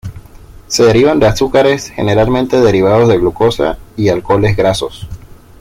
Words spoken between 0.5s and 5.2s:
Se derivan de azúcares, generalmente derivados de glucosa, y alcoholes grasos.